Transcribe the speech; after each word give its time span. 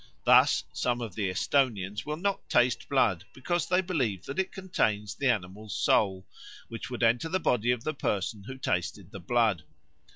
Thus 0.23 0.63
some 0.73 0.99
of 0.99 1.13
the 1.13 1.29
Esthonians 1.29 2.07
will 2.07 2.17
not 2.17 2.49
taste 2.49 2.89
blood 2.89 3.23
because 3.33 3.67
they 3.67 3.81
believe 3.81 4.25
that 4.25 4.39
it 4.39 4.51
contains 4.51 5.13
the 5.13 5.29
animal's 5.29 5.75
soul, 5.75 6.25
which 6.69 6.89
would 6.89 7.03
enter 7.03 7.29
the 7.29 7.39
body 7.39 7.69
of 7.69 7.83
the 7.83 7.93
person 7.93 8.45
who 8.47 8.57
tasted 8.57 9.11
the 9.11 9.19
blood. 9.19 9.61